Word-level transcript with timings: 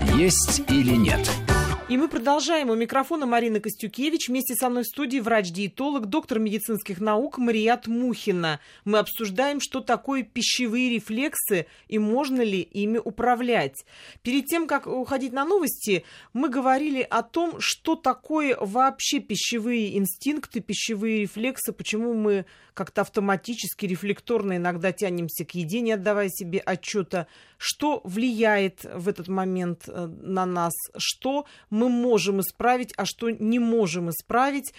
«Есть 0.00 0.62
или 0.68 0.96
нет» 0.96 1.45
И 1.88 1.96
мы 1.96 2.08
продолжаем. 2.08 2.70
У 2.70 2.74
микрофона 2.74 3.26
Марина 3.26 3.60
Костюкевич. 3.60 4.28
Вместе 4.28 4.56
со 4.56 4.68
мной 4.68 4.82
в 4.82 4.86
студии 4.86 5.20
врач-диетолог, 5.20 6.06
доктор 6.06 6.40
медицинских 6.40 6.98
наук 6.98 7.38
Марият 7.38 7.86
Мухина. 7.86 8.58
Мы 8.84 8.98
обсуждаем, 8.98 9.60
что 9.60 9.80
такое 9.80 10.24
пищевые 10.24 10.90
рефлексы 10.90 11.66
и 11.86 12.00
можно 12.00 12.42
ли 12.42 12.60
ими 12.60 12.98
управлять. 12.98 13.84
Перед 14.22 14.46
тем, 14.46 14.66
как 14.66 14.88
уходить 14.88 15.32
на 15.32 15.44
новости, 15.44 16.04
мы 16.32 16.48
говорили 16.48 17.06
о 17.08 17.22
том, 17.22 17.60
что 17.60 17.94
такое 17.94 18.56
вообще 18.60 19.20
пищевые 19.20 19.96
инстинкты, 19.96 20.58
пищевые 20.58 21.20
рефлексы, 21.20 21.72
почему 21.72 22.14
мы 22.14 22.46
как-то 22.76 23.00
автоматически, 23.00 23.86
рефлекторно 23.86 24.58
иногда 24.58 24.92
тянемся 24.92 25.46
к 25.46 25.52
еде, 25.54 25.80
не 25.80 25.92
отдавая 25.92 26.28
себе 26.28 26.58
отчета, 26.58 27.26
что 27.56 28.02
влияет 28.04 28.84
в 28.84 29.08
этот 29.08 29.28
момент 29.28 29.84
э, 29.88 30.06
на 30.06 30.44
нас, 30.44 30.74
что 30.98 31.46
мы 31.76 31.88
можем 31.88 32.40
исправить, 32.40 32.92
а 32.96 33.04
что 33.04 33.30
не 33.30 33.58
можем 33.58 34.10
исправить. 34.10 34.72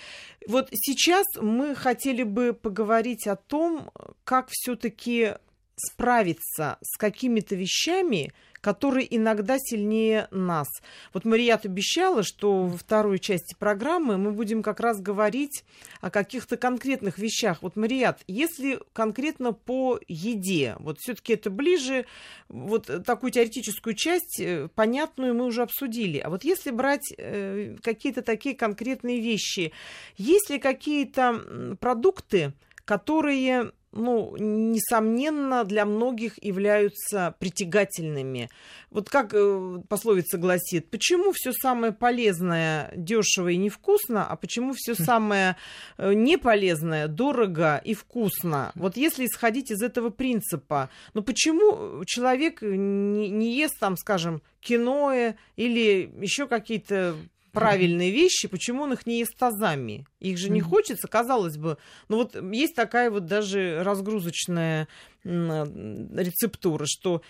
Вот 0.47 0.69
сейчас 0.73 1.25
мы 1.39 1.75
хотели 1.75 2.23
бы 2.23 2.53
поговорить 2.53 3.27
о 3.27 3.35
том, 3.35 3.91
как 4.23 4.47
все-таки 4.49 5.35
справиться 5.77 6.77
с 6.81 6.97
какими-то 6.97 7.55
вещами, 7.55 8.33
которые 8.61 9.15
иногда 9.15 9.57
сильнее 9.59 10.27
нас. 10.31 10.67
Вот 11.13 11.23
Марият 11.23 11.65
обещала, 11.65 12.23
что 12.23 12.65
во 12.65 12.77
второй 12.77 13.19
части 13.19 13.55
программы 13.57 14.17
мы 14.17 14.31
будем 14.31 14.63
как 14.63 14.79
раз 14.79 14.99
говорить 14.99 15.63
о 16.01 16.09
каких-то 16.09 16.57
конкретных 16.57 17.19
вещах. 17.19 17.61
Вот, 17.61 17.75
Марият, 17.75 18.23
если 18.27 18.79
конкретно 18.93 19.53
по 19.53 19.99
еде, 20.07 20.75
вот 20.79 20.97
все-таки 20.99 21.33
это 21.33 21.49
ближе, 21.49 22.05
вот 22.49 22.89
такую 23.05 23.31
теоретическую 23.31 23.95
часть, 23.95 24.39
э, 24.39 24.67
понятную 24.73 25.35
мы 25.35 25.45
уже 25.45 25.61
обсудили. 25.61 26.17
А 26.17 26.29
вот 26.29 26.43
если 26.43 26.71
брать 26.71 27.13
э, 27.17 27.77
какие-то 27.83 28.23
такие 28.23 28.55
конкретные 28.55 29.21
вещи, 29.21 29.71
есть 30.17 30.49
ли 30.49 30.59
какие-то 30.59 31.77
продукты, 31.79 32.53
которые 32.83 33.71
ну, 33.97 34.35
несомненно, 34.37 35.63
для 35.63 35.85
многих 35.85 36.41
являются 36.43 37.35
притягательными. 37.39 38.49
Вот 38.91 39.09
как 39.09 39.33
э, 39.33 39.81
пословица 39.89 40.37
гласит, 40.37 40.89
почему 40.89 41.31
все 41.33 41.51
самое 41.51 41.91
полезное 41.91 42.91
дешево 42.95 43.49
и 43.49 43.57
невкусно, 43.57 44.25
а 44.25 44.35
почему 44.35 44.73
все 44.75 44.93
хм. 44.93 45.03
самое 45.03 45.55
э, 45.97 46.13
неполезное 46.13 47.07
дорого 47.07 47.81
и 47.83 47.93
вкусно? 47.93 48.71
Вот 48.75 48.97
если 48.97 49.25
исходить 49.25 49.71
из 49.71 49.81
этого 49.81 50.09
принципа, 50.09 50.89
ну 51.13 51.21
почему 51.21 52.03
человек 52.05 52.61
не, 52.61 53.29
не 53.29 53.57
ест 53.57 53.79
там, 53.79 53.97
скажем, 53.97 54.41
киноэ 54.61 55.35
или 55.55 56.11
еще 56.19 56.47
какие-то 56.47 57.15
правильные 57.51 58.11
вещи, 58.11 58.47
почему 58.47 58.83
он 58.83 58.93
их 58.93 59.05
не 59.05 59.19
ест 59.19 59.35
тазами? 59.37 60.05
Их 60.19 60.37
же 60.37 60.49
не 60.49 60.61
хочется, 60.61 61.07
казалось 61.07 61.57
бы. 61.57 61.77
Но 62.09 62.17
вот 62.17 62.35
есть 62.53 62.75
такая 62.75 63.09
вот 63.09 63.25
даже 63.25 63.83
разгрузочная 63.83 64.87
рецептура, 65.23 66.85
что 66.87 67.21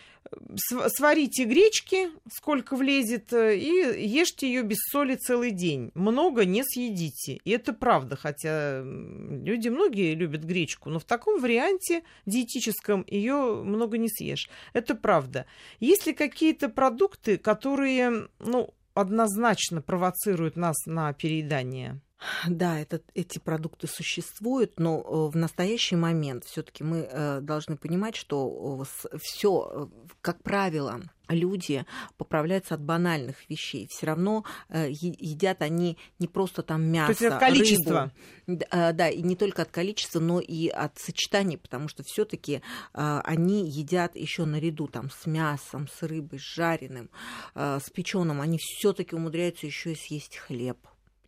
сварите 0.87 1.45
гречки, 1.45 2.09
сколько 2.31 2.75
влезет, 2.75 3.31
э, 3.33 3.57
и 3.57 4.05
ешьте 4.05 4.47
ее 4.47 4.63
без 4.63 4.77
соли 4.91 5.15
целый 5.15 5.51
день. 5.51 5.91
Много 5.95 6.45
не 6.45 6.63
съедите. 6.63 7.39
И 7.43 7.51
это 7.51 7.73
правда, 7.73 8.15
хотя 8.15 8.81
люди 8.83 9.69
многие 9.69 10.15
любят 10.15 10.43
гречку, 10.43 10.89
но 10.89 10.99
в 10.99 11.05
таком 11.05 11.39
варианте 11.39 12.03
диетическом 12.25 13.05
ее 13.07 13.63
много 13.63 13.97
не 13.97 14.09
съешь. 14.09 14.49
Это 14.73 14.95
правда. 14.95 15.45
Есть 15.79 16.05
ли 16.05 16.13
какие-то 16.13 16.69
продукты, 16.69 17.37
которые, 17.37 18.27
ну, 18.39 18.73
однозначно 18.99 19.81
провоцируют 19.81 20.55
нас 20.55 20.85
на 20.85 21.13
переедание. 21.13 22.01
Да, 22.47 22.79
это, 22.79 23.01
эти 23.13 23.37
продукты 23.37 23.87
существуют, 23.87 24.79
но 24.79 25.01
э, 25.01 25.31
в 25.31 25.35
настоящий 25.35 25.95
момент 25.95 26.45
все-таки 26.45 26.83
мы 26.83 27.07
э, 27.09 27.41
должны 27.41 27.77
понимать, 27.77 28.15
что 28.15 28.85
э, 29.13 29.17
все, 29.21 29.89
как 30.21 30.41
правило, 30.41 30.99
люди 31.29 31.85
поправляются 32.17 32.73
от 32.73 32.81
банальных 32.81 33.47
вещей. 33.49 33.87
Все 33.91 34.05
равно 34.07 34.45
едят 34.69 35.61
они 35.61 35.97
не 36.19 36.27
просто 36.27 36.63
там 36.63 36.83
мясо, 36.83 37.13
То 37.13 37.23
есть 37.23 37.35
от 37.35 37.39
количества. 37.39 38.11
Рыбу. 38.47 38.63
Да, 38.71 39.09
и 39.09 39.21
не 39.21 39.35
только 39.35 39.63
от 39.63 39.69
количества, 39.69 40.19
но 40.19 40.39
и 40.39 40.69
от 40.69 40.97
сочетаний, 40.97 41.57
потому 41.57 41.89
что 41.89 42.03
все-таки 42.03 42.61
они 42.93 43.69
едят 43.69 44.15
еще 44.15 44.45
наряду 44.45 44.87
там 44.87 45.09
с 45.09 45.25
мясом, 45.25 45.89
с 45.89 46.01
рыбой, 46.01 46.39
с 46.39 46.43
жареным, 46.43 47.09
с 47.53 47.89
печеным. 47.89 48.39
Они 48.39 48.57
все-таки 48.57 49.13
умудряются 49.13 49.65
еще 49.65 49.91
и 49.91 49.95
съесть 49.95 50.37
хлеб. 50.37 50.77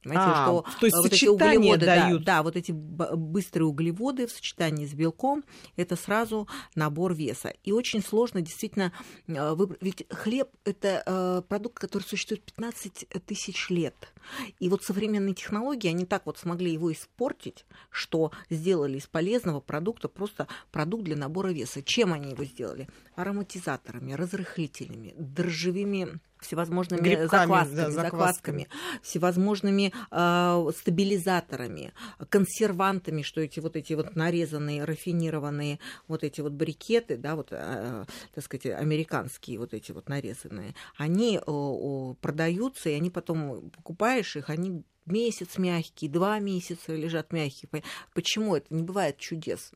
Понимаете, 0.03 0.31
а, 0.33 0.45
что 0.45 0.65
то 0.79 0.85
есть 0.85 0.97
вот 0.97 1.13
эти 1.13 1.25
углеводы, 1.25 1.85
дают. 1.85 2.23
Да, 2.23 2.37
да, 2.37 2.43
вот 2.43 2.55
эти 2.55 2.71
быстрые 2.71 3.67
углеводы 3.67 4.27
в 4.27 4.31
сочетании 4.31 4.85
с 4.85 4.93
белком, 4.93 5.43
это 5.75 5.97
сразу 5.97 6.47
набор 6.75 7.13
веса. 7.13 7.53
И 7.63 7.73
очень 7.73 8.01
сложно 8.01 8.41
действительно 8.41 8.93
э, 9.27 9.53
выбрать. 9.53 9.81
Ведь 9.81 10.05
хлеб– 10.09 10.49
это 10.63 11.03
э, 11.05 11.41
продукт, 11.47 11.79
который 11.79 12.03
существует 12.03 12.43
15 12.43 13.07
тысяч 13.25 13.69
лет. 13.69 14.13
И 14.59 14.69
вот 14.69 14.83
современные 14.83 15.33
технологии, 15.33 15.89
они 15.89 16.05
так 16.05 16.25
вот 16.25 16.37
смогли 16.37 16.71
его 16.71 16.93
испортить, 16.93 17.65
что 17.89 18.31
сделали 18.49 18.97
из 18.97 19.07
полезного 19.07 19.59
продукта 19.59 20.07
просто 20.07 20.47
продукт 20.71 21.03
для 21.03 21.17
набора 21.17 21.49
веса. 21.49 21.83
Чем 21.83 22.13
они 22.13 22.31
его 22.31 22.45
сделали? 22.45 22.87
Ароматизаторами, 23.15 24.13
разрыхлителями, 24.13 25.13
дрожжевыми 25.17 26.19
всевозможными 26.39 27.01
Грибками, 27.01 27.27
заквасками, 27.27 27.75
да, 27.75 27.91
заквасками. 27.91 28.57
заквасками, 28.59 28.67
всевозможными 29.01 29.93
э, 30.11 30.71
стабилизаторами, 30.77 31.93
консервантами, 32.29 33.21
что 33.21 33.41
эти 33.41 33.59
вот 33.59 33.75
эти 33.75 33.93
вот 33.93 34.15
нарезанные, 34.15 34.83
рафинированные 34.83 35.79
вот 36.07 36.23
эти 36.23 36.41
вот 36.41 36.53
брикеты, 36.53 37.17
да, 37.17 37.35
вот, 37.35 37.49
э, 37.51 38.05
так 38.33 38.43
сказать, 38.43 38.65
американские 38.67 39.59
вот 39.59 39.73
эти 39.73 39.91
вот 39.91 40.09
нарезанные, 40.09 40.75
они 40.97 41.39
э, 41.45 42.13
продаются, 42.21 42.89
и 42.89 42.93
они 42.93 43.09
потом 43.09 43.69
покупаешь 43.71 44.35
их, 44.35 44.49
они 44.49 44.83
месяц 45.05 45.57
мягкий, 45.57 46.07
два 46.07 46.39
месяца 46.39 46.95
лежат 46.95 47.33
мягкие. 47.33 47.83
Почему 48.13 48.55
это 48.55 48.73
не 48.73 48.83
бывает 48.83 49.17
чудес 49.17 49.71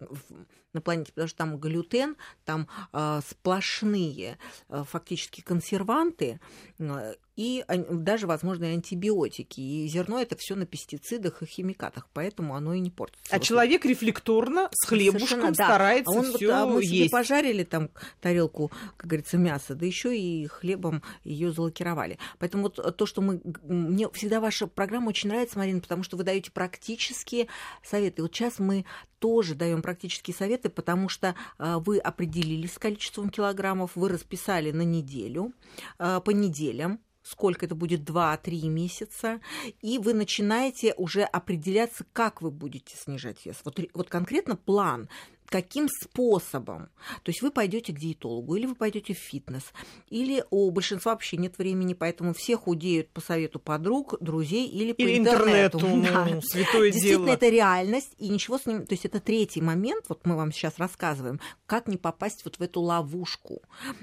на 0.74 0.82
планете? 0.82 1.12
Потому 1.14 1.28
что 1.28 1.38
там 1.38 1.58
глютен, 1.58 2.18
там 2.46 2.68
э, 2.92 3.22
сплошные 3.28 4.38
э, 4.70 4.84
фактически 4.88 5.42
консерванты, 5.42 6.40
э, 6.80 7.14
и 7.36 7.66
даже, 7.68 8.28
возможно, 8.28 8.66
и 8.66 8.74
антибиотики. 8.74 9.60
И 9.60 9.88
зерно 9.88 10.22
это 10.22 10.36
все 10.38 10.56
на 10.56 10.66
пестицидах 10.66 11.42
и 11.42 11.46
химикатах, 11.46 12.08
поэтому 12.14 12.56
оно 12.56 12.74
и 12.74 12.80
не 12.80 12.92
портится. 12.92 13.36
А 13.36 13.40
человек 13.40 13.86
рефлекторно 13.86 14.70
с 14.72 14.86
хлебушком 14.86 15.54
да. 15.54 15.66
старается 15.66 16.12
а 16.12 16.16
он 16.16 16.32
вот, 16.32 16.42
а 16.44 16.68
мы 16.68 16.84
есть. 16.84 17.12
пожарили 17.12 17.64
там 17.64 17.90
тарелку, 18.22 18.72
как 18.98 19.08
говорится, 19.08 19.38
мяса, 19.38 19.74
да 19.74 19.86
еще 19.86 20.16
и 20.18 20.46
хлебом 20.46 21.02
ее 21.24 21.52
залакировали. 21.52 22.20
Поэтому 22.38 22.64
вот 22.64 22.98
то, 22.98 23.06
что 23.06 23.22
мы... 23.22 23.42
Мне 23.64 24.10
всегда 24.12 24.40
ваша 24.40 24.68
программа 24.68 25.10
очень 25.10 25.30
нравится, 25.30 25.58
Марина, 25.58 25.82
потому 25.82 26.04
что 26.04 26.18
вы 26.18 26.24
даете 26.24 26.52
практические 26.52 27.48
советы. 27.84 28.22
Вот 28.22 28.34
сейчас 28.34 28.60
мы 28.60 28.86
тоже 29.24 29.56
даем 29.56 29.82
практические 29.82 30.36
советы, 30.36 30.68
потому 30.68 31.08
что 31.08 31.34
а, 31.58 31.80
вы 31.80 31.98
определились 31.98 32.74
с 32.74 32.78
количеством 32.78 33.30
килограммов, 33.30 33.92
вы 33.96 34.10
расписали 34.10 34.72
на 34.72 34.82
неделю, 34.82 35.54
а, 35.98 36.20
по 36.20 36.32
неделям, 36.32 37.00
сколько 37.22 37.66
это 37.66 37.74
будет 37.74 38.02
2-3 38.02 38.68
месяца, 38.68 39.40
и 39.82 39.98
вы 39.98 40.14
начинаете 40.14 40.94
уже 40.98 41.24
определяться, 41.24 42.06
как 42.12 42.42
вы 42.42 42.52
будете 42.52 42.98
снижать 42.98 43.46
вес. 43.46 43.62
Вот, 43.64 43.80
вот 43.94 44.10
конкретно 44.10 44.58
план, 44.58 45.08
каким 45.54 45.88
способом. 45.88 46.90
То 47.22 47.30
есть 47.30 47.44
вы 47.44 47.52
пойдете 47.52 47.94
к 47.94 48.00
диетологу, 48.00 48.56
или 48.56 48.66
вы 48.66 48.74
пойдете 48.74 49.14
в 49.14 49.20
фитнес, 49.20 49.62
или 50.10 50.44
у 50.50 50.72
большинства 50.72 51.12
вообще 51.12 51.38
нет 51.38 51.60
времени, 51.60 51.94
поэтому 51.94 52.34
все 52.34 52.58
худеют 52.58 53.12
по 53.12 53.22
совету 53.22 53.60
подруг, 53.60 54.16
друзей 54.20 54.68
или, 54.68 54.94
или 54.94 54.94
по 54.94 55.18
интернету. 55.20 55.78
интернету 55.78 56.12
да. 56.12 56.26
ну, 56.26 56.42
святое 56.42 56.90
Действительно, 56.90 57.26
дело. 57.26 57.36
это 57.36 57.50
реальность, 57.50 58.16
и 58.18 58.30
ничего 58.30 58.58
с 58.58 58.66
ним... 58.66 58.88
То 58.88 58.96
есть 58.96 59.06
это 59.06 59.20
третий 59.20 59.62
момент, 59.62 60.06
вот 60.10 60.26
мы 60.26 60.36
вам 60.36 60.52
сейчас 60.52 60.80
рассказываем, 60.80 61.40
как 61.68 61.88
не 61.88 61.98
попасть 61.98 62.44
вот 62.46 62.56
в 62.56 62.62
эту 62.62 62.82
ловушку. 62.82 63.62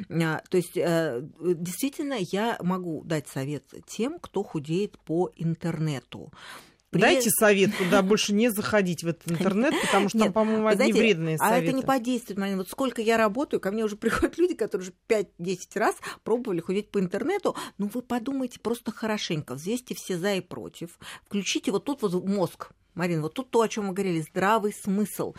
А, 0.09 0.43
то 0.49 0.57
есть 0.57 0.77
э, 0.77 1.21
действительно 1.41 2.15
я 2.17 2.59
могу 2.61 3.03
дать 3.05 3.27
совет 3.27 3.65
тем, 3.89 4.21
кто 4.21 4.45
худеет 4.45 5.01
по 5.01 5.33
интернету. 5.35 6.31
При... 6.91 7.01
Дайте 7.01 7.31
совет, 7.31 7.71
куда 7.77 8.03
больше 8.03 8.33
не 8.33 8.51
заходить 8.51 9.05
в 9.05 9.09
этот 9.09 9.31
интернет, 9.31 9.75
потому 9.81 10.09
что 10.09 10.19
там, 10.19 10.33
по-моему, 10.33 10.67
одни 10.67 10.77
знаете, 10.77 10.99
вредные 10.99 11.39
советы. 11.39 11.55
А 11.55 11.63
это 11.63 11.73
не 11.73 11.83
подействует, 11.83 12.39
Марина. 12.39 12.59
Вот 12.59 12.69
сколько 12.69 13.01
я 13.01 13.17
работаю, 13.17 13.61
ко 13.61 13.71
мне 13.71 13.85
уже 13.85 13.97
приходят 13.97 14.39
люди, 14.39 14.55
которые 14.55 14.89
уже 14.89 14.95
5-10 15.09 15.57
раз 15.77 15.95
пробовали 16.25 16.61
худеть 16.61 16.91
по 16.91 16.99
интернету. 16.99 17.57
Ну, 17.79 17.89
вы 17.93 18.03
подумайте 18.03 18.59
просто 18.59 18.91
хорошенько, 18.91 19.55
взвесьте 19.55 19.95
все 19.95 20.19
за 20.19 20.35
и 20.35 20.41
против. 20.41 20.99
Включите 21.25 21.71
вот 21.71 21.85
тут 21.85 22.03
вот 22.03 22.25
мозг, 22.25 22.73
Марин, 22.95 23.23
вот 23.23 23.35
тут 23.35 23.51
то, 23.51 23.63
о 23.63 23.69
чем 23.69 23.87
мы 23.87 23.93
говорили, 23.93 24.21
здравый 24.21 24.73
смысл. 24.73 25.35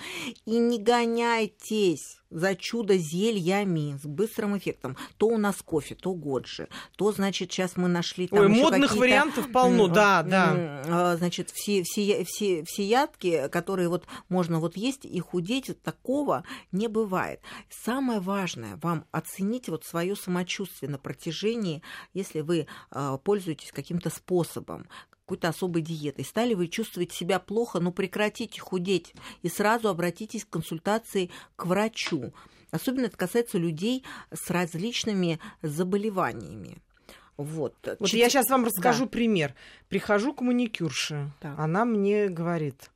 И 0.46 0.58
не 0.58 0.80
гоняйтесь 0.80 2.22
за 2.32 2.56
чудо 2.56 2.98
зельями 2.98 3.98
с 4.02 4.06
быстрым 4.06 4.58
эффектом. 4.58 4.98
То 5.18 5.28
у 5.28 5.38
нас 5.38 5.58
кофе, 5.62 5.96
то 5.96 6.14
годжи, 6.14 6.70
то, 6.96 7.12
значит, 7.12 7.52
сейчас 7.52 7.76
мы 7.76 7.88
нашли 7.90 8.28
там 8.28 8.40
Ой, 8.40 8.48
модных 8.48 8.96
вариантов 8.96 9.52
полно, 9.52 9.88
да, 9.88 10.24
да. 10.24 10.82
А, 10.88 11.18
значит, 11.18 11.52
все, 11.52 11.84
все, 11.84 12.24
все, 12.24 12.64
все 12.64 12.84
ядки, 12.84 13.50
которые 13.50 13.90
вот 13.90 14.08
можно 14.30 14.60
вот 14.60 14.78
есть 14.78 15.06
и 15.06 15.20
худеть, 15.20 15.70
такого 15.84 16.44
не 16.72 16.88
бывает. 16.88 17.42
Самое 17.70 18.20
важное, 18.20 18.78
вам 18.82 19.06
оценить 19.12 19.68
вот 19.68 19.84
свое 19.84 20.16
самочувствие 20.16 20.90
на 20.90 20.98
протяжении, 20.98 21.84
если 22.14 22.42
вы 22.42 22.68
а, 22.90 23.18
пользуетесь 23.18 23.72
каким-то 23.72 24.10
способом, 24.10 24.88
какой-то 25.32 25.48
особой 25.48 25.82
диетой. 25.82 26.26
Стали 26.26 26.54
вы 26.54 26.68
чувствовать 26.68 27.14
себя 27.14 27.40
плохо, 27.40 27.80
но 27.80 27.94
прекратите 27.94 28.60
худеть 28.60 29.14
и 29.44 29.48
сразу 29.48 29.88
обратитесь 29.88 30.44
к 30.44 30.50
консультации 30.50 31.30
к 31.56 31.66
врачу. 31.66 32.34
Особенно 32.70 33.06
это 33.06 33.16
касается 33.16 33.58
людей 33.58 34.04
с 34.34 34.50
различными 34.50 35.40
заболеваниями. 35.62 36.80
Вот. 37.38 37.76
вот 37.98 38.10
Чуть... 38.10 38.20
я 38.20 38.30
сейчас 38.30 38.50
вам 38.50 38.66
расскажу 38.66 39.06
да. 39.06 39.12
пример. 39.12 39.56
Прихожу 39.88 40.34
к 40.34 40.42
маникюрше. 40.42 41.32
Так. 41.40 41.58
Она 41.58 41.86
мне 41.86 42.28
говорит, 42.28 42.92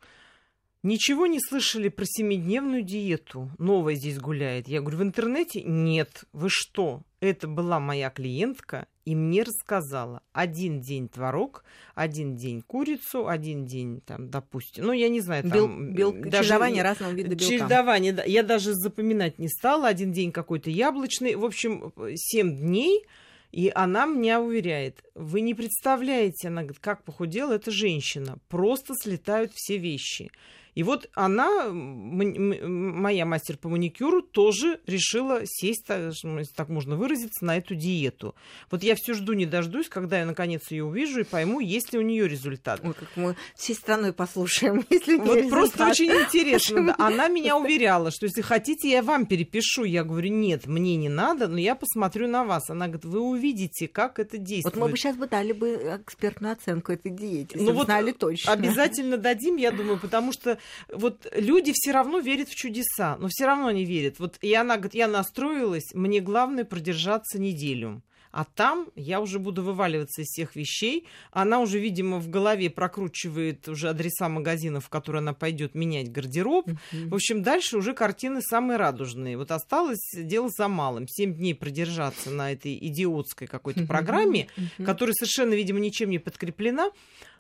Ничего 0.84 1.26
не 1.26 1.40
слышали 1.40 1.88
про 1.88 2.04
семидневную 2.06 2.84
диету? 2.84 3.50
Новая 3.58 3.96
здесь 3.96 4.20
гуляет. 4.20 4.68
Я 4.68 4.82
говорю, 4.82 4.98
в 4.98 5.04
интернете? 5.04 5.64
Нет. 5.64 6.26
Вы 6.34 6.50
что? 6.52 7.02
Это 7.22 7.48
была 7.48 7.80
моя 7.80 8.10
клиентка, 8.10 8.88
и 9.06 9.16
мне 9.16 9.44
рассказала. 9.44 10.22
Один 10.34 10.82
день 10.82 11.08
творог, 11.08 11.64
один 11.94 12.36
день 12.36 12.62
курицу, 12.62 13.28
один 13.28 13.66
день, 13.66 14.02
там, 14.02 14.30
допустим, 14.30 14.86
ну, 14.86 14.92
я 14.92 15.08
не 15.08 15.22
знаю, 15.22 15.44
там... 15.44 15.52
Бел, 15.94 16.12
бел, 16.12 16.30
даже, 16.30 16.50
чередование 16.50 16.84
разного 16.84 17.12
вида 17.12 17.36
белка. 17.36 17.46
Чередование, 17.46 18.14
да. 18.14 18.24
Я 18.24 18.44
даже 18.44 18.74
запоминать 18.74 19.40
не 19.40 19.48
стала. 19.48 19.88
Один 19.88 20.12
день 20.12 20.32
какой-то 20.32 20.70
яблочный. 20.70 21.36
В 21.36 21.46
общем, 21.46 21.94
семь 22.16 22.58
дней... 22.58 23.06
И 23.52 23.72
она 23.74 24.06
меня 24.06 24.42
уверяет, 24.42 25.02
вы 25.14 25.40
не 25.40 25.54
представляете, 25.54 26.50
она 26.50 26.64
говорит, 26.64 26.82
как 26.82 27.06
похудела 27.06 27.54
эта 27.54 27.72
женщина. 27.72 28.38
Просто 28.50 28.94
слетают 29.02 29.54
все 29.56 29.78
вещи. 29.78 30.30
И 30.76 30.84
вот 30.84 31.10
она, 31.14 31.70
моя 31.70 33.26
мастер 33.26 33.58
по 33.58 33.70
маникюру, 33.70 34.22
тоже 34.22 34.82
решила 34.86 35.42
сесть, 35.46 35.86
если 35.90 36.54
так 36.54 36.68
можно 36.68 36.98
выразиться, 36.98 37.46
на 37.46 37.58
эту 37.58 37.76
диету. 37.76 38.36
Вот 38.70 38.84
я 38.84 38.96
все 38.96 39.14
жду, 39.14 39.34
не 39.34 39.46
дождусь, 39.46 39.88
когда 39.88 40.20
я 40.20 40.26
наконец 40.26 40.70
ее 40.72 40.84
увижу 40.84 41.22
и 41.22 41.24
пойму, 41.24 41.62
есть 41.62 41.94
ли 41.94 42.00
у 42.00 42.02
нее 42.02 42.28
результат. 42.28 42.82
Ой, 42.84 42.94
как 42.94 43.08
мы 43.16 43.36
всей 43.56 43.74
страной 43.74 44.12
послушаем, 44.12 44.86
если 44.90 45.16
Вот 45.16 45.38
результат. 45.38 45.50
просто 45.50 45.88
очень 45.88 46.12
интересно. 46.12 46.94
Она 46.98 47.30
меня 47.30 47.58
уверяла, 47.58 48.12
что 48.12 48.26
если 48.26 48.42
хотите, 48.42 48.90
я 48.90 49.02
вам 49.02 49.26
перепишу. 49.26 49.86
Я 49.86 50.04
говорю, 50.04 50.30
нет, 50.30 50.68
мне 50.68 50.98
не 50.98 51.10
надо, 51.10 51.48
но 51.48 51.58
я 51.58 51.76
посмотрю 51.76 52.28
на 52.28 52.44
вас. 52.44 52.70
Она 52.70 52.88
говорит, 52.88 53.06
вы 53.06 53.22
увидите, 53.22 53.88
как 53.88 54.20
это 54.20 54.38
действует. 54.38 54.76
Вот 54.76 54.82
мы 54.82 54.90
бы 54.90 54.98
сейчас 54.98 55.16
бы 55.16 55.28
дали 55.28 55.54
бы 55.54 55.70
экспертную 56.04 56.54
оценку 56.54 56.92
этой 56.92 57.12
диете, 57.12 57.58
ну 57.58 57.72
вот 57.72 57.86
знали 57.86 58.12
точно. 58.12 58.52
Обязательно 58.52 59.18
дадим, 59.18 59.56
я 59.56 59.72
думаю, 59.72 60.00
потому 60.00 60.34
что 60.34 60.58
вот 60.92 61.28
люди 61.34 61.72
все 61.74 61.92
равно 61.92 62.20
верят 62.20 62.50
в 62.50 62.56
чудеса, 62.56 63.18
но 63.20 63.28
все 63.30 63.46
равно 63.46 63.72
не 63.72 63.86
верят. 63.86 64.20
Вот 64.20 64.38
и 64.42 64.54
она 64.54 64.76
говорит, 64.76 64.96
я 64.96 65.08
настроилась, 65.08 65.94
мне 65.94 66.20
главное 66.20 66.66
продержаться 66.66 67.40
неделю. 67.40 68.02
А 68.36 68.44
там 68.44 68.90
я 68.96 69.22
уже 69.22 69.40
буду 69.40 69.64
вываливаться 69.64 70.22
из 70.22 70.28
всех 70.28 70.58
вещей. 70.58 71.08
Она 71.32 71.62
уже, 71.62 71.80
видимо, 71.80 72.20
в 72.20 72.30
голове 72.30 72.70
прокручивает 72.70 73.70
уже 73.70 73.88
адреса 73.88 74.28
магазинов, 74.28 74.88
в 74.88 74.90
которые 74.90 75.22
она 75.22 75.34
пойдет 75.34 75.74
менять 75.74 76.12
гардероб. 76.12 76.68
Uh-huh. 76.68 77.10
В 77.12 77.16
общем, 77.16 77.44
дальше 77.44 77.78
уже 77.78 77.94
картины 77.94 78.42
самые 78.42 78.76
радужные. 78.76 79.38
Вот 79.38 79.52
осталось 79.52 80.06
дело 80.14 80.50
за 80.50 80.68
малым. 80.68 81.08
Семь 81.08 81.34
дней 81.34 81.56
продержаться 81.56 82.30
на 82.30 82.52
этой 82.52 82.78
идиотской 82.78 83.48
какой-то 83.48 83.84
uh-huh. 83.84 83.88
программе, 83.88 84.50
uh-huh. 84.58 84.84
которая 84.84 85.14
совершенно, 85.14 85.54
видимо, 85.54 85.80
ничем 85.80 86.10
не 86.10 86.20
подкреплена. 86.20 86.92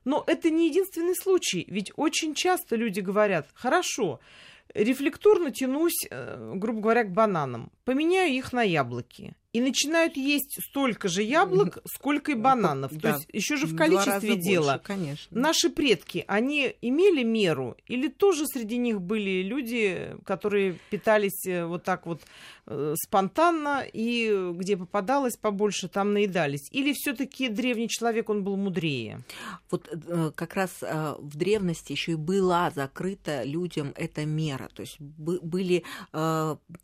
Но 0.05 0.23
это 0.25 0.49
не 0.49 0.69
единственный 0.69 1.15
случай, 1.17 1.65
ведь 1.67 1.91
очень 1.97 2.35
часто 2.35 2.77
люди 2.77 3.01
говорят, 3.01 3.49
хорошо, 3.53 4.21
рефлекторно 4.73 5.51
тянусь, 5.51 6.07
э, 6.09 6.53
грубо 6.55 6.79
говоря, 6.79 7.03
к 7.03 7.11
бананам, 7.11 7.69
поменяю 7.83 8.31
их 8.31 8.53
на 8.53 8.61
яблоки 8.61 9.35
и 9.55 9.61
начинают 9.61 10.17
есть 10.17 10.57
столько 10.61 11.07
же 11.07 11.23
яблок, 11.23 11.77
сколько 11.85 12.33
и 12.33 12.35
бананов. 12.35 12.91
Да. 12.97 12.99
То 12.99 13.17
есть 13.17 13.29
еще 13.31 13.55
же 13.55 13.67
в 13.67 13.77
количестве 13.77 14.35
дела. 14.35 14.73
Больше, 14.73 14.83
конечно. 14.83 15.39
Наши 15.39 15.69
предки, 15.69 16.25
они 16.27 16.75
имели 16.81 17.23
меру 17.23 17.77
или 17.87 18.09
тоже 18.09 18.47
среди 18.47 18.75
них 18.75 18.99
были 18.99 19.43
люди, 19.43 20.17
которые 20.25 20.77
питались 20.89 21.47
э, 21.47 21.65
вот 21.65 21.85
так 21.85 22.05
вот 22.05 22.19
э, 22.65 22.95
спонтанно 23.01 23.85
и 23.93 24.51
где 24.55 24.75
попадалось 24.75 25.37
побольше, 25.37 25.87
там 25.87 26.11
наедались? 26.11 26.67
Или 26.71 26.91
все-таки 26.91 27.47
древний 27.47 27.87
человек, 27.87 28.29
он 28.29 28.43
был 28.43 28.57
мудрее? 28.57 29.23
Вот 29.71 29.87
э, 29.89 30.31
как 30.35 30.55
раз 30.55 30.81
в 30.81 31.37
древности 31.37 31.93
еще 31.93 32.11
и 32.13 32.15
была 32.15 32.71
закрыта 32.71 33.43
людям 33.43 33.93
эта 33.95 34.25
мера. 34.25 34.69
То 34.73 34.81
есть 34.81 34.99
были 34.99 35.85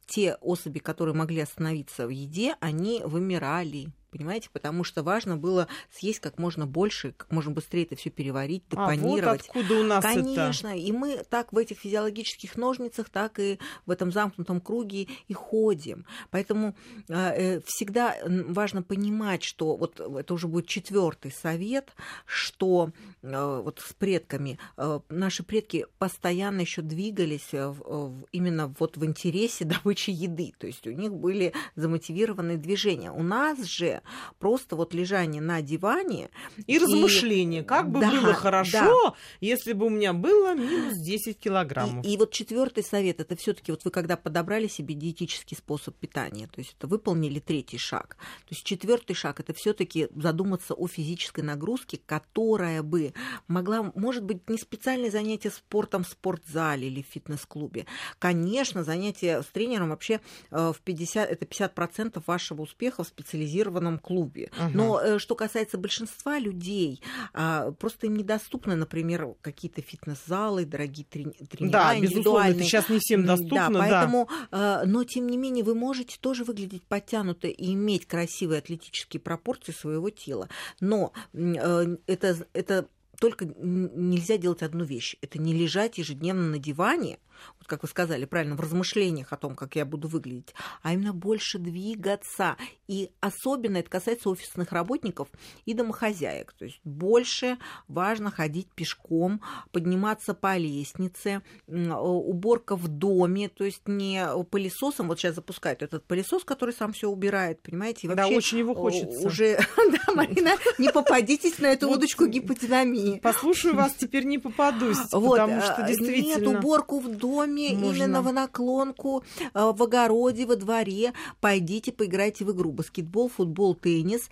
те 0.08 0.36
особи, 0.36 0.80
которые 0.80 1.16
могли 1.16 1.42
остановиться 1.42 2.08
в 2.08 2.10
еде, 2.10 2.56
они 2.62 3.02
вымирали 3.04 3.92
понимаете, 4.12 4.50
потому 4.52 4.84
что 4.84 5.04
важно 5.04 5.38
было 5.38 5.68
съесть 5.92 6.20
как 6.20 6.38
можно 6.38 6.68
больше, 6.68 7.14
как 7.18 7.32
можно 7.32 7.52
быстрее 7.52 7.84
это 7.84 7.96
все 7.96 8.10
переварить, 8.10 8.64
депонировать. 8.70 9.24
А 9.24 9.32
вот 9.32 9.42
откуда 9.42 9.80
у 9.80 9.84
нас 9.84 10.04
Конечно, 10.04 10.68
это? 10.68 10.78
и 10.78 10.92
мы 10.92 11.24
так 11.30 11.54
в 11.54 11.58
этих 11.58 11.80
физиологических 11.80 12.56
ножницах, 12.58 13.10
так 13.10 13.40
и 13.40 13.58
в 13.86 13.92
этом 13.92 14.12
замкнутом 14.12 14.60
круге 14.62 15.08
и 15.28 15.34
ходим. 15.34 16.06
Поэтому 16.30 16.76
э, 17.08 17.14
э 17.58 17.62
всегда 17.66 18.16
важно 18.26 18.84
понимать, 18.84 19.44
что 19.44 19.76
вот 19.76 20.00
это 20.00 20.34
уже 20.34 20.48
будет 20.48 20.68
четвертый 20.68 21.32
совет, 21.32 21.94
что 22.26 22.92
э, 23.22 23.62
вот 23.64 23.80
с 23.80 23.94
предками 23.94 24.60
э, 24.78 25.00
наши 25.10 25.44
предки 25.44 25.86
постоянно 25.98 26.62
еще 26.62 26.82
двигались 26.82 27.54
э, 27.54 27.68
в, 27.68 27.80
в, 27.80 28.26
именно 28.32 28.74
вот 28.80 28.98
в 28.98 29.06
интересе 29.06 29.66
добычи 29.66 30.10
еды, 30.10 30.54
то 30.58 30.68
есть 30.68 30.86
у 30.86 30.92
них 30.92 31.14
были 31.14 31.54
замотивированные 31.76 32.58
движения. 32.58 33.12
У 33.12 33.24
нас 33.24 33.64
же 33.64 34.01
просто 34.40 34.76
вот 34.76 34.94
лежание 34.94 35.42
на 35.42 35.62
диване. 35.62 36.30
И, 36.68 36.76
и... 36.76 36.80
размышления, 36.80 37.64
как 37.64 37.90
бы 37.90 38.00
да, 38.00 38.12
было 38.12 38.34
хорошо, 38.34 39.10
да. 39.10 39.14
если 39.40 39.74
бы 39.74 39.88
у 39.88 39.90
меня 39.90 40.14
было 40.14 40.54
минус 40.56 40.98
10 40.98 41.40
килограммов. 41.40 42.06
И, 42.06 42.14
и 42.14 42.18
вот 42.18 42.32
четвертый 42.32 42.84
совет, 42.84 43.20
это 43.20 43.36
все 43.36 43.54
таки 43.54 43.72
вот 43.72 43.84
вы 43.86 43.92
когда 43.92 44.18
подобрали 44.18 44.68
себе 44.68 44.96
диетический 44.96 45.58
способ 45.58 45.96
питания, 45.96 46.48
то 46.48 46.60
есть 46.60 46.76
это 46.78 46.88
выполнили 46.88 47.40
третий 47.40 47.78
шаг. 47.78 48.18
То 48.18 48.52
есть 48.52 48.64
четвертый 48.64 49.14
шаг, 49.14 49.40
это 49.40 49.54
все 49.54 49.74
таки 49.74 50.08
задуматься 50.16 50.74
о 50.74 50.88
физической 50.88 51.42
нагрузке, 51.42 52.00
которая 52.06 52.84
бы 52.84 53.14
могла, 53.48 53.92
может 53.96 54.24
быть, 54.24 54.50
не 54.50 54.58
специальное 54.58 55.12
занятие 55.12 55.52
спортом 55.52 56.04
в 56.04 56.08
спортзале 56.08 56.88
или 56.88 57.02
в 57.02 57.08
фитнес-клубе. 57.08 57.86
Конечно, 58.20 58.84
занятие 58.84 59.42
с 59.42 59.48
тренером 59.48 59.90
вообще 59.90 60.22
э, 60.52 60.74
в 60.76 60.82
50, 60.82 61.30
это 61.30 61.46
50% 61.46 62.22
вашего 62.26 62.62
успеха 62.62 63.04
в 63.04 63.08
специализированном 63.08 63.91
спортивном 63.92 64.00
клубе. 64.00 64.52
Угу. 64.58 64.72
Но 64.74 65.02
э, 65.02 65.20
что 65.20 65.36
касается 65.36 65.78
большинства 65.78 66.40
людей, 66.40 67.02
а, 67.34 67.72
просто 67.72 68.08
им 68.08 68.16
недоступны, 68.16 68.76
например, 68.76 69.36
какие-то 69.42 69.82
фитнес-залы, 69.82 70.66
дорогие 70.66 71.06
тренера. 71.06 71.72
Да, 71.72 72.00
безусловно, 72.00 72.50
это 72.50 72.64
сейчас 72.64 72.90
не 72.90 73.00
всем 73.00 73.26
доступно. 73.26 73.70
Да, 73.70 73.80
поэтому, 73.80 74.30
да. 74.52 74.84
но 74.86 75.04
тем 75.04 75.28
не 75.28 75.38
менее 75.38 75.64
вы 75.64 75.76
можете 75.76 76.18
тоже 76.20 76.44
выглядеть 76.44 76.84
подтянуто 76.84 77.48
и 77.48 77.74
иметь 77.74 78.06
красивые 78.06 78.60
атлетические 78.60 79.20
пропорции 79.20 79.72
своего 79.72 80.10
тела. 80.10 80.50
Но 80.80 81.14
э, 81.34 81.98
это, 82.08 82.38
это 82.54 82.88
только 83.20 83.46
нельзя 83.46 84.38
делать 84.38 84.64
одну 84.64 84.84
вещь. 84.84 85.16
Это 85.22 85.40
не 85.40 85.54
лежать 85.54 85.98
ежедневно 85.98 86.48
на 86.48 86.58
диване, 86.58 87.20
вот 87.58 87.68
как 87.68 87.84
вы 87.84 87.88
сказали 87.88 88.26
правильно, 88.26 88.56
в 88.56 88.60
размышлениях 88.60 89.34
о 89.34 89.38
том, 89.38 89.56
как 89.56 89.76
я 89.76 89.86
буду 89.86 90.08
выглядеть, 90.08 90.54
а 90.82 90.94
именно 90.94 91.14
больше 91.14 91.58
двигаться. 91.58 92.58
И 92.88 93.12
особенно 93.20 93.78
это 93.78 93.90
касается 93.90 94.30
офисных 94.30 94.72
работников 94.72 95.30
и 95.66 95.74
домохозяек. 95.74 96.54
То 96.54 96.66
есть 96.66 96.80
больше 96.84 97.58
важно 97.88 98.32
ходить 98.32 98.68
пешком, 98.74 99.42
подниматься 99.72 100.34
по 100.34 100.58
лестнице, 100.58 101.42
уборка 101.68 102.76
в 102.76 102.88
доме, 102.88 103.50
то 103.50 103.64
есть 103.64 103.88
не 103.88 104.26
пылесосом. 104.50 105.08
Вот 105.08 105.20
сейчас 105.20 105.36
запускают 105.36 105.82
этот 105.82 106.06
пылесос, 106.06 106.44
который 106.44 106.74
сам 106.74 106.94
все 106.94 107.10
убирает, 107.10 107.62
понимаете? 107.62 108.08
И 108.08 108.14
да, 108.14 108.28
очень 108.28 108.60
его 108.60 108.74
хочется. 108.74 109.26
Уже, 109.26 109.58
да, 109.78 110.14
Марина, 110.14 110.52
не 110.78 110.90
попадитесь 110.90 111.60
на 111.60 111.68
эту 111.68 111.90
удочку 111.90 112.28
гиподинамии. 112.28 113.20
Послушаю 113.20 113.76
вас, 113.76 113.94
теперь 113.94 114.26
не 114.26 114.38
попадусь, 114.38 114.98
потому 115.12 115.62
что 115.62 115.86
действительно... 115.88 116.22
Нет, 116.22 116.48
уборку 116.48 117.00
в 117.00 117.10
доме 117.10 117.31
доме, 117.32 117.74
Можно. 117.74 118.04
именно 118.04 118.22
в 118.22 118.32
наклонку, 118.34 119.24
э, 119.40 119.50
в 119.54 119.84
огороде, 119.84 120.46
во 120.46 120.56
дворе. 120.56 121.14
Пойдите, 121.40 121.92
поиграйте 121.92 122.46
в 122.46 122.52
игру. 122.52 122.72
Баскетбол, 122.72 123.30
футбол, 123.30 123.76
теннис 123.76 124.30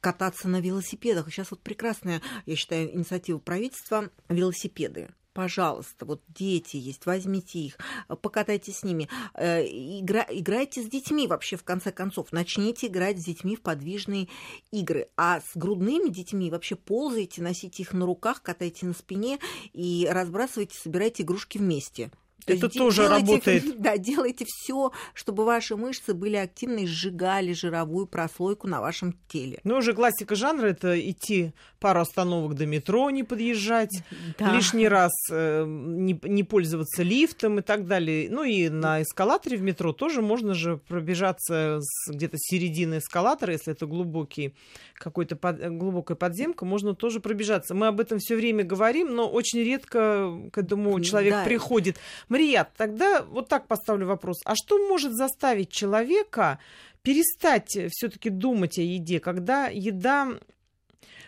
кататься 0.00 0.48
на 0.48 0.60
велосипедах. 0.60 1.30
Сейчас 1.30 1.52
вот 1.52 1.60
прекрасная, 1.60 2.20
я 2.46 2.56
считаю, 2.56 2.94
инициатива 2.94 3.38
правительства 3.38 4.10
велосипеды 4.28 5.08
пожалуйста, 5.32 6.04
вот 6.04 6.22
дети 6.28 6.76
есть, 6.76 7.06
возьмите 7.06 7.58
их, 7.58 7.78
покатайтесь 8.20 8.78
с 8.78 8.82
ними, 8.82 9.08
э, 9.34 9.62
игра, 9.64 10.26
играйте 10.28 10.82
с 10.82 10.86
детьми 10.86 11.26
вообще 11.26 11.56
в 11.56 11.64
конце 11.64 11.92
концов, 11.92 12.32
начните 12.32 12.86
играть 12.86 13.18
с 13.20 13.24
детьми 13.24 13.56
в 13.56 13.62
подвижные 13.62 14.28
игры, 14.70 15.08
а 15.16 15.40
с 15.40 15.56
грудными 15.56 16.08
детьми 16.08 16.50
вообще 16.50 16.76
ползайте, 16.76 17.42
носите 17.42 17.82
их 17.82 17.92
на 17.92 18.06
руках, 18.06 18.42
катайте 18.42 18.86
на 18.86 18.92
спине 18.92 19.38
и 19.72 20.08
разбрасывайте, 20.10 20.76
собирайте 20.76 21.22
игрушки 21.22 21.58
вместе. 21.58 22.10
То 22.46 22.52
это 22.52 22.68
тоже 22.68 23.02
делайте, 23.02 23.32
работает. 23.32 23.78
Да, 23.78 23.96
делайте 23.96 24.44
все, 24.48 24.92
чтобы 25.14 25.44
ваши 25.44 25.76
мышцы 25.76 26.14
были 26.14 26.36
активны 26.36 26.84
и 26.84 26.86
сжигали 26.86 27.52
жировую 27.52 28.06
прослойку 28.06 28.66
на 28.68 28.80
вашем 28.80 29.16
теле. 29.28 29.60
Ну, 29.64 29.76
уже 29.76 29.92
классика 29.92 30.34
жанра 30.34 30.68
это 30.68 30.98
идти 30.98 31.52
пару 31.78 32.00
остановок 32.00 32.54
до 32.54 32.66
метро, 32.66 33.10
не 33.10 33.24
подъезжать, 33.24 34.02
да. 34.38 34.54
лишний 34.54 34.88
раз 34.88 35.12
э, 35.30 35.64
не, 35.66 36.18
не 36.22 36.44
пользоваться 36.44 37.02
лифтом 37.02 37.58
и 37.58 37.62
так 37.62 37.86
далее. 37.86 38.28
Ну 38.30 38.44
и 38.44 38.68
на 38.68 39.02
эскалаторе 39.02 39.56
в 39.56 39.62
метро 39.62 39.92
тоже 39.92 40.22
можно 40.22 40.54
же 40.54 40.76
пробежаться 40.76 41.80
где-то 42.08 42.36
середины 42.38 42.98
эскалатора, 42.98 43.52
если 43.52 43.72
это 43.72 43.86
глубокий 43.86 44.54
какой-то 44.94 45.36
под, 45.36 45.76
глубокая 45.76 46.16
подземка, 46.16 46.64
можно 46.64 46.94
тоже 46.94 47.20
пробежаться. 47.20 47.74
Мы 47.74 47.88
об 47.88 48.00
этом 48.00 48.18
все 48.18 48.36
время 48.36 48.64
говорим, 48.64 49.14
но 49.14 49.28
очень 49.28 49.60
редко 49.60 50.32
к 50.52 50.58
этому 50.58 50.98
человек 51.00 51.32
да. 51.32 51.44
приходит. 51.44 51.98
Марият, 52.32 52.70
тогда 52.78 53.22
вот 53.22 53.48
так 53.48 53.66
поставлю 53.66 54.06
вопрос. 54.06 54.40
А 54.46 54.54
что 54.54 54.78
может 54.88 55.12
заставить 55.12 55.70
человека 55.70 56.58
перестать 57.02 57.76
все-таки 57.90 58.30
думать 58.30 58.78
о 58.78 58.82
еде, 58.82 59.20
когда 59.20 59.66
еда 59.66 60.38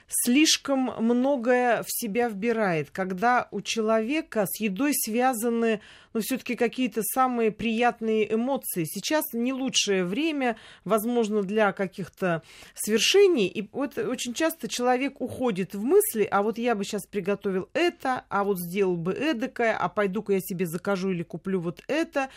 слишком 0.09 0.93
многое 0.99 1.83
в 1.83 1.87
себя 1.89 2.29
вбирает, 2.29 2.91
когда 2.91 3.49
у 3.51 3.61
человека 3.61 4.47
с 4.47 4.61
едой 4.61 4.93
связаны 4.95 5.81
но 6.15 6.21
все-таки 6.21 6.55
какие-то 6.55 7.03
самые 7.03 7.51
приятные 7.51 8.33
эмоции. 8.33 8.85
Сейчас 8.85 9.25
не 9.33 9.53
лучшее 9.53 10.05
время, 10.05 10.57
возможно, 10.85 11.43
для 11.43 11.73
каких-то 11.73 12.43
свершений. 12.75 13.49
И 13.49 13.69
вот 13.73 13.99
очень 13.99 14.33
часто 14.33 14.69
человек 14.69 15.21
уходит 15.21 15.75
в 15.75 15.83
мысли, 15.83 16.27
а 16.31 16.43
вот 16.43 16.57
я 16.57 16.77
бы 16.77 16.85
сейчас 16.85 17.07
приготовил 17.07 17.69
это, 17.75 18.25
а 18.29 18.45
вот 18.45 18.61
сделал 18.61 18.97
бы 18.97 19.13
эдакое, 19.13 19.77
а 19.77 19.89
пойду-ка 19.89 20.35
я 20.35 20.41
себе 20.41 20.67
закажу 20.67 21.11
или 21.11 21.25
куплю 21.25 21.61
вот 21.61 21.83
это, 21.89 22.31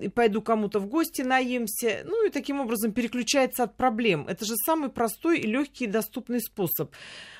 и 0.00 0.08
пойду 0.08 0.40
кому-то 0.40 0.78
в 0.78 0.86
гости 0.86 1.22
наемся. 1.22 2.02
Ну 2.04 2.26
и 2.26 2.30
таким 2.30 2.60
образом 2.60 2.92
переключается 2.92 3.64
от 3.64 3.76
проблем. 3.76 4.28
Это 4.28 4.44
же 4.44 4.54
самый 4.64 4.88
простой 4.88 5.40
и 5.40 5.46
легкий 5.46 5.84
и 5.84 5.88
доступный 5.88 6.40
способ. 6.40 6.92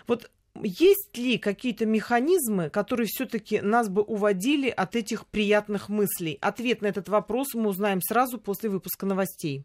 Вот 0.06 0.30
есть 0.62 1.16
ли 1.16 1.38
какие-то 1.38 1.87
механизмы, 1.87 2.70
которые 2.70 3.06
все-таки 3.06 3.61
нас 3.61 3.88
бы 3.88 4.02
уводили 4.02 4.68
от 4.68 4.96
этих 4.96 5.26
приятных 5.26 5.88
мыслей? 5.88 6.38
Ответ 6.40 6.82
на 6.82 6.87
этот 6.87 7.08
вопрос 7.08 7.54
мы 7.54 7.68
узнаем 7.68 8.00
сразу 8.00 8.38
после 8.38 8.70
выпуска 8.70 9.06
новостей. 9.06 9.64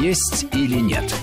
Есть 0.00 0.46
или 0.54 0.78
нет? 0.78 1.14